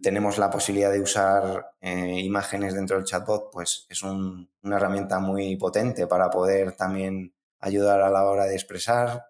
tenemos 0.00 0.38
la 0.38 0.50
posibilidad 0.50 0.92
de 0.92 1.00
usar 1.00 1.72
eh, 1.80 2.20
imágenes 2.20 2.74
dentro 2.74 2.96
del 2.96 3.04
chatbot, 3.04 3.50
pues 3.52 3.86
es 3.88 4.02
una 4.02 4.76
herramienta 4.76 5.18
muy 5.18 5.56
potente 5.56 6.06
para 6.06 6.30
poder 6.30 6.76
también 6.76 7.34
ayudar 7.58 8.00
a 8.02 8.10
la 8.10 8.24
hora 8.24 8.44
de 8.44 8.54
expresar, 8.54 9.26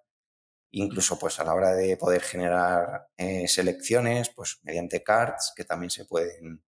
incluso 0.73 1.19
pues 1.19 1.41
a 1.41 1.45
la 1.45 1.55
hora 1.55 1.75
de 1.75 1.97
poder 1.97 2.23
generar 2.23 3.09
eh, 3.17 3.49
selecciones, 3.49 4.31
pues 4.31 4.61
mediante 4.63 5.03
cards 5.03 5.55
que 5.57 5.65
también 5.65 5.91
se 5.91 6.05
pueden 6.05 6.63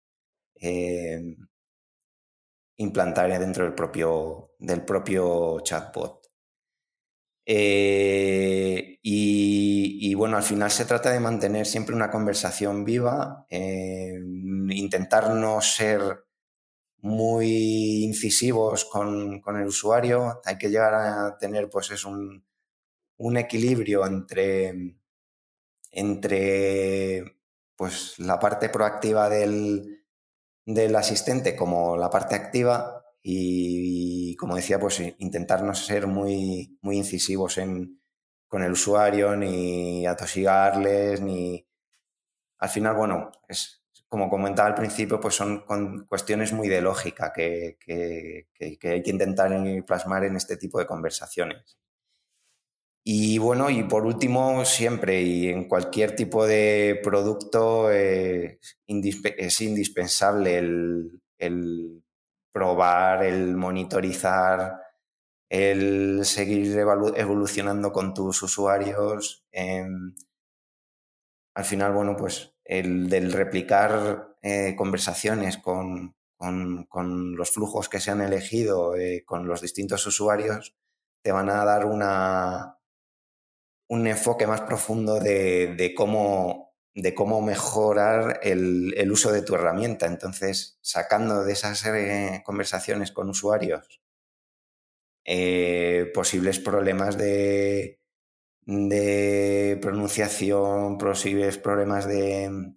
implantar 2.77 3.39
dentro 3.39 3.65
del 3.65 3.75
propio, 3.75 4.53
del 4.59 4.85
propio 4.85 5.61
chatbot. 5.61 6.27
Eh, 7.49 8.99
y, 9.03 10.15
bueno, 10.15 10.37
al 10.37 10.43
final 10.43 10.71
se 10.71 10.85
trata 10.85 11.13
de 11.13 11.21
mantener 11.21 11.65
siempre 11.67 11.95
una 11.95 12.11
conversación 12.11 12.85
viva, 12.85 13.47
eh, 13.49 14.19
intentar 14.71 15.31
no 15.31 15.61
ser 15.61 16.25
muy 16.99 18.05
incisivos 18.05 18.85
con, 18.85 19.43
el 19.47 19.67
usuario, 19.67 20.41
hay 20.45 20.59
que 20.59 20.71
llegar 20.71 20.95
a 20.95 21.39
tener 21.39 21.71
pues 21.71 21.91
es 21.93 22.05
un, 22.05 22.45
equilibrio 23.37 24.05
entre, 24.07 24.97
entre 25.93 27.37
pues, 27.77 28.19
la 28.19 28.41
parte 28.41 28.69
proactiva 28.71 29.29
del, 29.29 29.96
del 30.67 30.97
asistente 30.97 31.55
como 31.57 31.97
la 31.97 32.11
parte 32.11 32.35
activa 32.35 33.05
y, 33.23 34.37
como 34.37 34.57
decía, 34.57 34.79
pues 34.79 35.01
intentar 35.19 35.63
no 35.63 35.75
ser 35.75 36.07
muy, 36.07 36.79
muy 36.83 36.99
incisivos 36.99 37.59
en, 37.59 38.01
con 38.49 38.63
el 38.63 38.73
usuario, 38.73 39.35
ni 39.37 40.07
atosigarles, 40.07 41.21
ni... 41.23 41.67
Al 42.59 42.69
final, 42.69 42.97
bueno, 42.97 43.31
es, 43.49 43.85
como 44.09 44.29
comentaba 44.29 44.69
al 44.69 44.75
principio, 44.75 45.21
pues 45.21 45.35
son 45.35 45.65
cuestiones 46.09 46.53
muy 46.53 46.69
de 46.69 46.81
lógica 46.81 47.33
que, 47.33 47.79
que, 47.81 48.49
hay 48.89 49.03
que 49.03 49.11
intentar 49.11 49.51
plasmar 49.87 50.25
en 50.25 50.37
este 50.37 50.57
tipo 50.57 50.79
de 50.79 50.87
conversaciones. 50.87 51.79
Y 53.09 53.39
bueno, 53.39 53.71
y 53.71 53.85
por 53.85 54.05
último, 54.05 54.65
siempre 54.65 55.23
y 55.23 55.49
en 55.49 55.69
cualquier 55.69 56.17
tipo 56.17 56.45
de 56.45 57.01
producto 57.05 57.93
eh, 57.93 58.59
es 58.89 59.61
indispensable 59.61 60.59
el, 61.39 62.03
probar, 62.53 63.23
el 63.25 63.55
monitorizar, 63.57 64.81
el 65.49 66.25
seguir 66.25 66.77
evolucionando 66.77 67.93
con 67.93 68.13
tus 68.13 68.43
usuarios. 68.43 69.45
Em, 69.53 70.17
al 71.55 71.65
final, 71.65 71.93
bueno, 71.93 72.17
pues 72.17 72.57
el 72.65 73.09
del 73.09 73.33
replicar 73.33 74.37
eh, 74.43 74.75
conversaciones 74.77 75.59
con, 75.59 76.17
los 77.37 77.51
flujos 77.53 77.89
que 77.89 78.01
se 78.01 78.11
han 78.11 78.21
elegido, 78.21 78.97
eh, 78.97 79.23
con 79.25 79.47
los 79.47 79.61
distintos 79.61 80.05
usuarios, 80.09 80.75
te 81.23 81.31
van 81.31 81.51
a 81.51 81.65
dar 81.65 81.87
una, 81.87 82.76
un 83.89 84.07
enfoque 84.07 84.47
más 84.47 84.63
profundo 84.63 85.21
de 85.21 85.93
cómo 85.97 86.67
de 86.97 87.15
cómo 87.15 87.43
mejorar 87.43 88.41
el, 88.43 89.13
uso 89.13 89.31
de 89.31 89.43
tu 89.43 89.55
herramienta. 89.55 90.07
Entonces, 90.07 90.79
sacando 90.81 91.45
de 91.45 91.53
esas 91.53 91.85
eh, 91.85 92.43
conversaciones 92.45 93.13
con 93.13 93.29
usuarios 93.29 94.01
eh, 95.27 96.11
posibles 96.15 96.59
problemas 96.59 97.19
de, 97.19 98.01
de, 98.63 99.79
pronunciación, 99.83 100.97
posibles 100.97 101.59
problemas 101.59 102.09
de, 102.09 102.73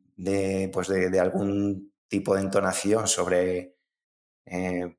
pues 0.73 0.89
de, 0.89 1.19
algún 1.19 1.93
tipo 2.09 2.35
de 2.35 2.41
entonación 2.41 3.07
sobre 3.07 3.77
eh, 4.45 4.97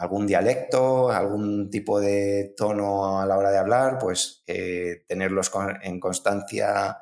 algún 0.00 0.26
dialecto, 0.26 1.10
algún 1.10 1.68
tipo 1.68 2.00
de 2.00 2.54
tono 2.56 3.20
a 3.20 3.26
la 3.26 3.36
hora 3.36 3.50
de 3.50 3.58
hablar, 3.58 3.98
pues 3.98 4.42
eh, 4.46 5.04
tenerlos 5.06 5.52
en 5.82 6.00
constancia 6.00 6.96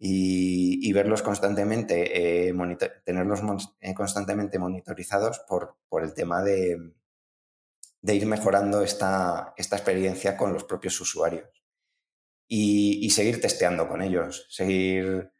y, 0.00 0.92
verlos 0.92 1.22
constantemente, 1.22 2.48
eh, 2.48 2.54
tenerlos 3.04 3.40
eh, 3.80 3.94
constantemente 3.94 4.58
monitorizados 4.58 5.38
por, 5.46 5.76
por 5.88 6.02
el 6.02 6.12
tema 6.12 6.42
de, 6.42 6.92
de, 8.00 8.14
ir 8.16 8.26
mejorando 8.26 8.82
esta, 8.82 9.54
esta 9.56 9.76
experiencia 9.76 10.36
con 10.36 10.52
los 10.52 10.64
propios 10.64 11.00
usuarios. 11.00 11.48
Y, 12.48 13.08
seguir 13.10 13.40
testeando 13.40 13.88
con 13.88 14.02
ellos, 14.02 14.48
seguir 14.50 15.30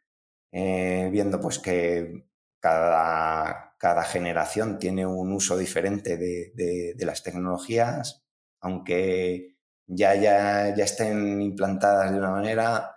viendo 0.49 1.41
pues 1.41 1.59
que 1.59 2.25
cada, 2.61 3.72
cada 3.83 4.05
generación 4.05 4.79
tiene 4.79 5.05
un 5.05 5.33
uso 5.33 5.57
diferente 5.57 6.15
de, 6.15 6.95
las 6.99 7.21
tecnologías, 7.21 8.23
aunque 8.61 9.57
ya, 9.85 10.69
estén 10.69 11.41
implantadas 11.41 12.13
de 12.13 12.17
una 12.17 12.31
manera, 12.31 12.95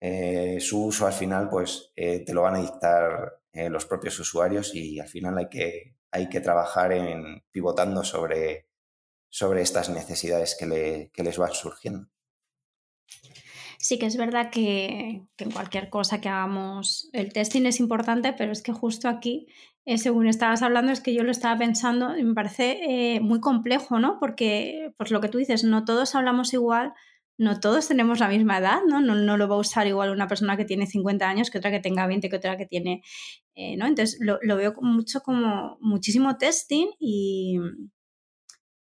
eh, 0.00 0.58
su 0.58 0.86
uso 0.86 1.06
al 1.06 1.12
final 1.12 1.48
pues 1.48 1.92
eh, 1.94 2.24
te 2.24 2.34
lo 2.34 2.42
van 2.42 2.56
a 2.56 2.62
dictar 2.62 3.38
eh, 3.52 3.70
los 3.70 3.86
propios 3.86 4.18
usuarios 4.18 4.74
y 4.74 4.98
al 4.98 5.06
final 5.06 5.38
hay 5.38 5.48
que, 6.28 6.40
trabajar 6.40 6.90
en 6.90 7.44
pivotando 7.52 8.02
sobre, 8.02 8.66
sobre 9.28 9.62
estas 9.62 9.88
necesidades 9.88 10.56
que 10.58 11.22
les 11.22 11.38
van 11.38 11.52
surgiendo. 11.52 12.08
Sí 13.86 14.00
que 14.00 14.06
es 14.06 14.16
verdad 14.16 14.50
que, 14.50 15.22
en 15.38 15.50
cualquier 15.52 15.90
cosa 15.90 16.20
que 16.20 16.28
hagamos 16.28 17.08
el 17.12 17.32
testing 17.32 17.66
es 17.66 17.78
importante, 17.78 18.32
pero 18.32 18.50
es 18.50 18.60
que 18.60 18.72
justo 18.72 19.08
aquí, 19.08 19.46
eh, 19.84 19.96
según 19.96 20.26
estabas 20.26 20.62
hablando, 20.62 20.90
es 20.90 21.00
que 21.00 21.14
yo 21.14 21.22
lo 21.22 21.30
estaba 21.30 21.56
pensando 21.56 22.18
y 22.18 22.24
me 22.24 22.34
parece 22.34 22.80
eh, 22.82 23.20
muy 23.20 23.38
complejo, 23.38 24.00
¿no? 24.00 24.18
Porque, 24.18 24.92
pues 24.96 25.12
lo 25.12 25.20
que 25.20 25.28
tú 25.28 25.38
dices, 25.38 25.62
no 25.62 25.84
todos 25.84 26.16
hablamos 26.16 26.52
igual, 26.52 26.94
no 27.38 27.60
todos 27.60 27.86
tenemos 27.86 28.18
la 28.18 28.26
misma 28.26 28.58
edad, 28.58 28.80
¿no? 28.88 29.00
No, 29.00 29.14
no 29.14 29.36
lo 29.36 29.46
va 29.46 29.54
a 29.54 29.60
usar 29.60 29.86
igual 29.86 30.10
una 30.10 30.26
persona 30.26 30.56
que 30.56 30.64
tiene 30.64 30.88
50 30.88 31.28
años 31.28 31.50
que 31.50 31.58
otra 31.58 31.70
que 31.70 31.78
tenga 31.78 32.08
20, 32.08 32.28
que 32.28 32.36
otra 32.36 32.56
que 32.56 32.66
tiene, 32.66 33.02
eh, 33.54 33.76
¿no? 33.76 33.86
Entonces 33.86 34.18
lo, 34.20 34.40
lo 34.42 34.56
veo 34.56 34.74
mucho 34.80 35.20
como 35.20 35.78
muchísimo 35.80 36.38
testing 36.38 36.88
y, 36.98 37.60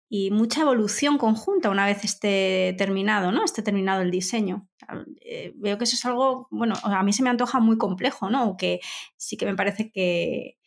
y 0.07 0.31
mucha 0.31 0.61
evolución 0.61 1.17
conjunta 1.17 1.69
una 1.69 1.85
vez 1.85 2.03
esté 2.03 2.75
terminado, 2.77 3.31
¿no? 3.31 3.43
Esté 3.43 3.63
terminado 3.63 4.01
el 4.01 4.11
diseño. 4.11 4.67
Eh, 5.21 5.53
veo 5.55 5.77
que 5.77 5.85
eso 5.85 5.95
es 5.95 6.05
algo, 6.05 6.47
bueno, 6.51 6.75
a 6.83 7.03
mí 7.03 7.11
se 7.11 7.23
me 7.23 7.29
antoja 7.29 7.59
muy 7.59 7.77
complejo, 7.77 8.29
¿no? 8.29 8.55
Que 8.55 8.79
sí 9.17 9.35
que 9.37 9.45
me 9.45 9.55
parece 9.55 9.91
que, 9.91 10.57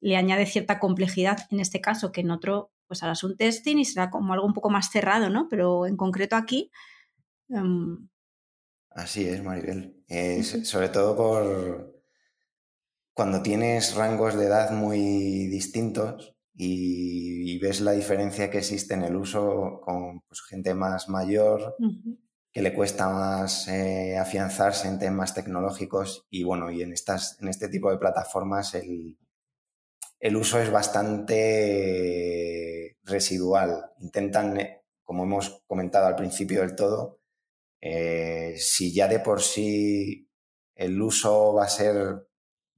le 0.00 0.16
añade 0.16 0.46
cierta 0.46 0.78
complejidad 0.78 1.48
en 1.50 1.58
este 1.58 1.80
caso, 1.80 2.12
que 2.12 2.20
en 2.20 2.30
otro, 2.30 2.70
pues 2.86 3.02
harás 3.02 3.24
un 3.24 3.36
testing 3.36 3.78
y 3.78 3.84
será 3.84 4.08
como 4.08 4.32
algo 4.32 4.46
un 4.46 4.54
poco 4.54 4.70
más 4.70 4.90
cerrado, 4.90 5.30
¿no? 5.30 5.48
Pero 5.50 5.86
en 5.86 5.96
concreto 5.96 6.36
aquí. 6.36 6.70
Em, 7.48 8.08
Así 8.90 9.26
es, 9.26 9.42
Maribel. 9.42 10.04
sobre 10.64 10.90
todo 10.90 11.16
por 11.16 11.92
cuando 13.14 13.42
tienes 13.42 13.94
rangos 13.94 14.36
de 14.36 14.46
edad 14.46 14.70
muy 14.72 15.48
distintos, 15.48 16.34
y, 16.54 17.58
ves 17.58 17.80
la 17.80 17.92
diferencia 17.92 18.50
que 18.50 18.58
existe 18.58 18.94
en 18.94 19.02
el 19.04 19.14
uso 19.16 19.80
con 19.82 20.20
pues, 20.22 20.42
gente 20.42 20.74
más 20.74 21.08
mayor, 21.08 21.76
que 22.50 22.62
le 22.62 22.74
cuesta 22.74 23.08
más 23.08 23.68
eh, 23.68 24.18
afianzarse 24.18 24.88
en 24.88 24.98
temas 24.98 25.34
tecnológicos 25.34 26.26
y 26.28 26.44
bueno, 26.44 26.70
y 26.70 26.82
en, 26.82 26.92
estas, 26.92 27.40
en 27.40 27.48
este 27.48 27.68
tipo 27.68 27.90
de 27.90 27.98
plataformas 27.98 28.74
el, 28.74 29.16
el 30.20 30.36
uso 30.36 30.60
es 30.60 30.70
bastante 30.70 31.82
residual. 33.02 33.90
Intentan, 34.00 34.60
eh, 34.60 34.84
como 35.02 35.24
hemos 35.24 35.62
comentado 35.66 36.06
al 36.06 36.14
principio 36.16 36.60
del 36.60 36.76
todo, 36.76 37.20
eh, 37.80 38.54
si 38.56 38.94
ya 38.94 39.08
de 39.08 39.18
por 39.18 39.42
sí 39.42 40.28
el 40.76 41.02
uso 41.02 41.54
va 41.54 41.64
a 41.64 41.68
ser 41.68 42.28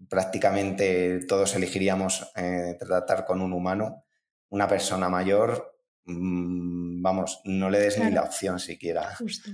prácticamente 0.09 1.25
todos 1.27 1.55
elegiríamos 1.55 2.31
eh, 2.37 2.77
tratar 2.79 3.25
con 3.25 3.41
un 3.41 3.53
humano, 3.53 4.05
una 4.49 4.69
persona 4.69 5.09
mayor, 5.09 5.79
mm, 6.05 7.03
vamos, 7.03 7.41
no 7.45 7.71
le 7.71 7.81
des 7.81 7.99
ni 7.99 8.11
la 8.11 8.23
opción 8.23 8.59
siquiera. 8.59 9.15
Justo. 9.17 9.51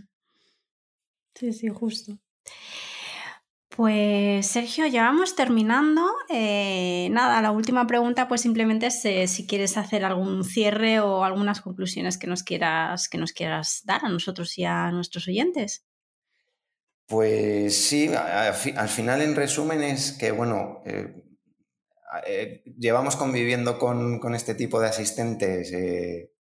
Sí, 1.35 1.53
sí, 1.53 1.69
justo. 1.69 2.19
Pues 3.69 4.47
Sergio, 4.47 4.87
ya 4.87 5.05
vamos 5.05 5.37
terminando. 5.37 6.05
Eh, 6.29 7.09
nada, 7.13 7.41
la 7.41 7.53
última 7.53 7.87
pregunta 7.87 8.27
pues 8.29 8.41
simplemente 8.41 8.87
es 8.87 9.05
eh, 9.05 9.29
si 9.29 9.47
quieres 9.47 9.77
hacer 9.77 10.05
algún 10.05 10.45
cierre 10.45 11.01
o 11.01 11.25
algunas 11.25 11.61
conclusiones 11.61 12.19
que 12.19 12.27
nos 12.27 12.43
quieras, 12.43 13.09
que 13.09 13.17
nos 13.17 13.33
quieras 13.33 13.83
dar 13.85 14.05
a 14.05 14.09
nosotros 14.09 14.59
y 14.59 14.65
a 14.65 14.91
nuestros 14.91 15.29
oyentes. 15.29 15.87
Pues 17.11 17.89
sí, 17.89 18.09
al 18.15 18.89
final 18.89 19.21
en 19.21 19.35
resumen 19.35 19.83
es 19.83 20.13
que, 20.13 20.31
bueno, 20.31 20.81
eh, 20.85 21.25
eh, 22.25 22.63
llevamos 22.79 23.17
conviviendo 23.17 23.81
con, 23.81 24.33
este 24.33 24.55
tipo 24.55 24.81
de 24.81 24.87
asistentes 24.87 25.73
eh, 25.73 26.33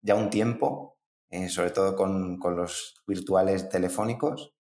ya 0.00 0.14
un 0.14 0.30
tiempo, 0.30 0.96
sobre 1.50 1.72
todo 1.72 1.94
con, 1.94 2.40
los 2.56 3.02
virtuales 3.06 3.68
telefónicos, 3.68 4.54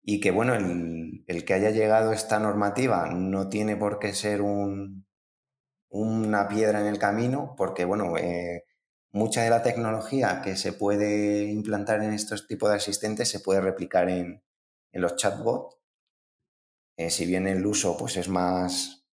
y 0.00 0.20
que, 0.20 0.30
bueno, 0.30 0.54
el, 0.54 1.44
que 1.44 1.54
haya 1.54 1.70
llegado 1.70 2.12
esta 2.12 2.38
normativa 2.38 3.10
no 3.12 3.48
tiene 3.48 3.74
por 3.76 3.98
qué 3.98 4.12
ser 4.12 4.42
un, 4.42 5.08
una 5.88 6.46
piedra 6.46 6.82
en 6.82 6.86
el 6.86 7.00
camino, 7.00 7.56
porque, 7.56 7.84
bueno, 7.84 8.14
mucha 9.10 9.42
de 9.42 9.50
la 9.50 9.64
tecnología 9.64 10.40
que 10.40 10.54
se 10.54 10.72
puede 10.72 11.50
implantar 11.50 12.04
en 12.04 12.12
estos 12.12 12.46
tipos 12.46 12.70
de 12.70 12.76
asistentes 12.76 13.28
se 13.28 13.40
puede 13.40 13.60
replicar 13.60 14.08
en 14.08 14.40
en 14.92 15.00
los 15.02 15.16
chatbots, 15.16 15.78
eh, 16.98 17.10
si 17.10 17.26
bien 17.26 17.46
el 17.46 17.64
uso 17.64 17.96
pues 17.96 18.16
es 18.16 18.28
más, 18.28 19.06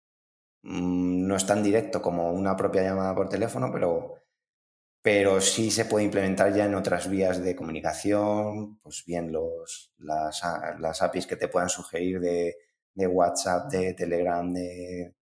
mm, 0.64 1.28
no 1.28 1.36
es 1.36 1.46
tan 1.46 1.64
directo 1.64 2.02
como 2.02 2.32
una 2.34 2.56
propia 2.58 2.84
llamada 2.84 3.16
por 3.16 3.30
teléfono, 3.30 3.70
pero, 3.72 4.16
pero 5.02 5.42
sí 5.42 5.72
se 5.72 5.86
puede 5.86 6.06
implementar 6.06 6.54
ya 6.54 6.66
en 6.66 6.76
otras 6.76 7.10
vías 7.10 7.44
de 7.44 7.56
comunicación, 7.56 8.80
pues 8.82 9.04
bien 9.06 9.32
los, 9.32 9.94
las, 10.00 10.42
las 10.80 11.02
APIs 11.04 11.28
que 11.28 11.36
te 11.38 11.48
puedan 11.48 11.70
sugerir 11.70 12.20
de, 12.20 12.58
WhatsApp, 13.08 13.72
de 13.72 13.94
Telegram, 13.94 14.52
de, 14.52 15.16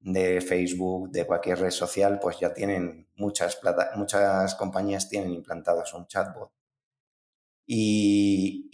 de, 0.00 0.40
Facebook, 0.42 1.10
de 1.10 1.26
cualquier 1.26 1.60
red 1.60 1.70
social, 1.70 2.18
pues 2.20 2.38
ya 2.40 2.52
tienen 2.52 3.08
muchas, 3.16 3.56
plata, 3.56 3.92
muchas 3.96 4.54
compañías 4.56 5.08
tienen 5.08 5.32
implantados 5.32 5.94
un 5.94 6.06
chatbot. 6.06 6.52
Y, 7.66 8.64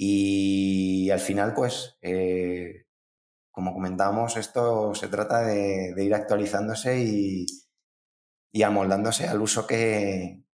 al 1.10 1.20
final, 1.20 1.54
pues, 1.54 1.96
eh, 2.02 2.86
como 3.50 3.72
comentábamos, 3.72 4.36
esto 4.36 4.94
se 4.94 5.08
trata 5.08 5.42
de, 5.42 5.94
ir 5.98 6.14
actualizándose 6.14 6.98
y, 7.00 7.46
amoldándose 8.62 9.28
al 9.28 9.40
uso 9.40 9.66
que, 9.66 10.44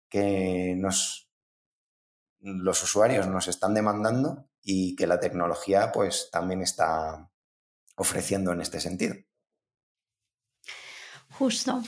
los 2.41 2.83
usuarios 2.83 3.27
nos 3.27 3.49
están 3.49 3.75
demandando 3.75 4.49
y 4.63 4.97
que 4.97 5.07
la 5.07 5.21
tecnología 5.21 5.93
pues 5.93 6.29
también 6.31 6.63
está 6.63 7.31
ofreciendo 7.97 8.53
en 8.53 8.61
este 8.61 8.81
sentido. 8.81 9.17
Justo. 11.31 11.83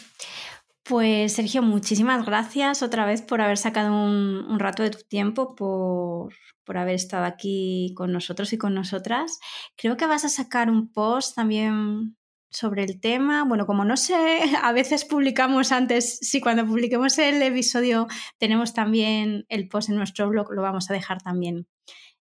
Pues 0.88 1.34
Sergio, 1.34 1.60
muchísimas 1.60 2.24
gracias 2.24 2.82
otra 2.82 3.04
vez 3.04 3.20
por 3.20 3.42
haber 3.42 3.58
sacado 3.58 3.92
un, 3.92 4.58
rato 4.58 4.82
de 4.82 4.88
tu 4.88 5.00
tiempo, 5.02 5.54
por, 5.54 6.32
haber 6.78 6.94
estado 6.94 7.26
aquí 7.26 7.92
con 7.94 8.10
nosotros 8.10 8.54
y 8.54 8.58
con 8.58 8.72
nosotras. 8.72 9.38
Creo 9.76 9.98
que 9.98 10.06
vas 10.06 10.24
a 10.24 10.30
sacar 10.30 10.70
un 10.70 10.90
post 10.90 11.34
también 11.36 12.16
sobre 12.50 12.84
el 12.84 13.00
tema. 13.00 13.44
Bueno, 13.44 13.66
como 13.66 13.84
no 13.84 13.98
sé, 13.98 14.40
a 14.62 14.72
veces 14.72 15.04
publicamos 15.04 15.72
antes, 15.72 16.20
si 16.22 16.40
cuando 16.40 16.66
publiquemos 16.66 17.18
el 17.18 17.42
episodio 17.42 18.06
tenemos 18.38 18.72
también 18.72 19.44
el 19.50 19.68
post 19.68 19.90
en 19.90 19.96
nuestro 19.96 20.26
blog, 20.30 20.50
lo 20.52 20.62
vamos 20.62 20.90
a 20.90 20.94
dejar 20.94 21.20
también 21.20 21.68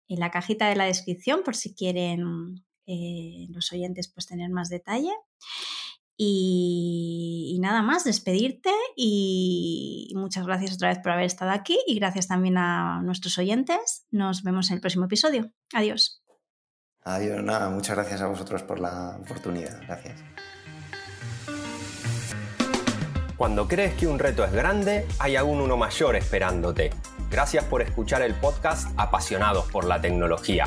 en 0.09 0.19
la 0.19 0.33
cajita 0.33 0.69
de 0.69 0.75
la 0.75 0.87
descripción 0.87 1.43
por 1.45 1.55
si 1.55 1.77
quieren 1.77 2.65
eh, 2.87 3.47
los 3.51 3.73
oyentes 3.73 4.09
pues 4.13 4.27
tener 4.27 4.51
más 4.51 4.69
detalle. 4.69 5.13
Y, 6.21 7.59
nada 7.61 7.81
más, 7.81 8.03
despedirte 8.03 8.73
y 8.97 10.13
muchas 10.17 10.45
gracias 10.45 10.75
otra 10.75 10.89
vez 10.89 10.99
por 10.99 11.13
haber 11.13 11.27
estado 11.27 11.53
aquí 11.53 11.79
y 11.87 11.95
gracias 11.95 12.27
también 12.27 12.59
a 12.59 13.01
nuestros 13.03 13.39
oyentes. 13.39 14.05
Nos 14.11 14.43
vemos 14.43 14.69
en 14.71 14.75
el 14.75 14.81
próximo 14.81 15.05
episodio. 15.05 15.53
Adiós. 15.73 16.25
Adiós, 17.05 17.43
nada, 17.45 17.71
muchas 17.71 17.97
gracias 17.97 18.21
a 18.21 18.27
vosotros 18.27 18.65
por 18.65 18.81
la 18.81 19.17
oportunidad. 19.23 19.81
Gracias. 19.83 20.21
Cuando 23.37 23.69
crees 23.69 23.95
que 23.95 24.09
un 24.09 24.19
reto 24.19 24.45
es 24.45 24.53
grande, 24.53 25.07
hay 25.21 25.37
aún 25.37 25.61
uno 25.61 25.77
mayor 25.77 26.17
esperándote. 26.17 26.91
Gracias 27.31 27.65
por 27.65 27.83
escuchar 27.83 28.23
el 28.23 28.35
podcast 28.35 28.89
Apasionados 28.97 29.71
por 29.71 29.85
la 29.85 30.01
Tecnología. 30.01 30.67